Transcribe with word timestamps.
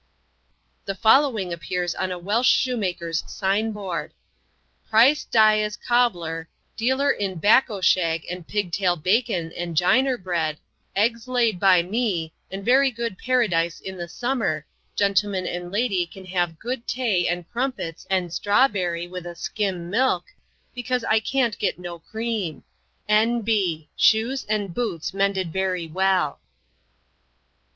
The 0.85 0.95
following 0.95 1.53
appears 1.53 1.93
on 1.93 2.11
a 2.11 2.17
Welsh 2.17 2.49
shoemaker's 2.49 3.23
sign 3.31 3.71
board: 3.71 4.15
"Pryce 4.89 5.25
Dyas 5.31 5.77
Coblar, 5.77 6.47
dealer 6.75 7.11
in 7.11 7.35
Bacco 7.39 7.81
Shag 7.83 8.25
and 8.27 8.47
Pig 8.47 8.71
Tail 8.71 8.95
Bacon 8.95 9.51
and 9.53 9.77
Ginarbread, 9.77 10.57
Eggs 10.95 11.27
laid 11.27 11.59
by 11.59 11.83
me, 11.83 12.33
and 12.49 12.65
very 12.65 12.89
good 12.89 13.15
Paradise 13.19 13.79
in 13.79 13.95
the 13.95 14.07
summer, 14.07 14.65
Gentlemen 14.95 15.45
and 15.45 15.71
Lady 15.71 16.07
can 16.07 16.25
have 16.25 16.57
good 16.57 16.87
Tae 16.87 17.27
and 17.27 17.47
Crumpets 17.51 18.07
and 18.09 18.33
Straw 18.33 18.67
berry 18.67 19.05
with 19.07 19.27
a 19.27 19.35
scim 19.35 19.91
milk, 19.91 20.23
because 20.73 21.03
I 21.03 21.19
can't 21.19 21.55
get 21.59 21.77
no 21.77 21.99
cream. 21.99 22.63
N. 23.07 23.41
B. 23.43 23.87
Shuse 23.95 24.45
and 24.45 24.73
Boots 24.73 25.13
mended 25.13 25.53
very 25.53 25.85
well." 25.85 26.39